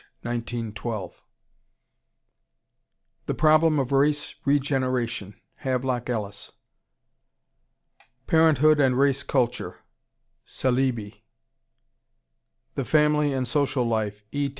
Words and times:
1912. 0.23 1.23
The 3.27 3.35
Problem 3.35 3.77
of 3.77 3.91
Race 3.91 4.33
Regeneration, 4.45 5.35
Havelock 5.57 6.09
Ellis. 6.09 6.53
Parenthood 8.25 8.79
and 8.79 8.97
Race 8.97 9.21
Culture, 9.21 9.75
Saleeby. 10.43 11.23
The 12.73 12.83
Family 12.85 13.31
and 13.31 13.47
Social 13.47 13.83
Life, 13.83 14.23
E. 14.31 14.49